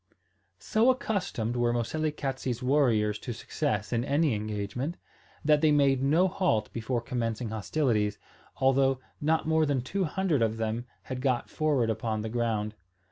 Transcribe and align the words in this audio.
So 0.57 0.89
accustomed 0.89 1.55
were 1.55 1.71
Moselekatse's 1.73 2.63
warriors 2.63 3.19
to 3.19 3.33
success 3.33 3.93
in 3.93 4.03
any 4.03 4.33
engagement, 4.33 4.97
that 5.45 5.61
they 5.61 5.71
made 5.71 6.01
no 6.01 6.27
halt 6.27 6.73
before 6.73 7.01
commencing 7.01 7.49
hostilities, 7.49 8.17
although 8.57 8.99
not 9.21 9.47
more 9.47 9.67
than 9.67 9.81
two 9.83 10.05
hundred 10.05 10.41
of 10.41 10.57
them 10.57 10.87
had 11.03 11.21
got 11.21 11.51
forward 11.51 11.91
upon 11.91 12.21
the 12.21 12.29
ground. 12.29 12.73